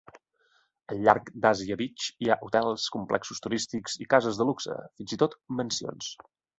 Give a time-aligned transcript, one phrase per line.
[0.93, 5.25] Al llarg d'Asia Beach hi ha hotels, complexos turístics i cases de luxe, fins i
[5.27, 6.15] tot mansions.